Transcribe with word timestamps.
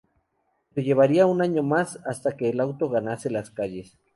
Pero 0.73 0.83
llevaría 0.83 1.27
un 1.27 1.43
año 1.43 1.61
más 1.61 1.99
hasta 2.07 2.35
que 2.35 2.49
el 2.49 2.59
auto 2.59 2.89
ganase 2.89 3.29
las 3.29 3.51
calles. 3.51 3.99